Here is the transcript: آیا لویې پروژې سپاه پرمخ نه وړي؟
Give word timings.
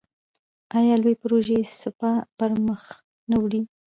آیا 0.77 0.95
لویې 1.03 1.19
پروژې 1.21 1.57
سپاه 1.81 2.17
پرمخ 2.37 2.83
نه 3.29 3.37
وړي؟ 3.41 3.61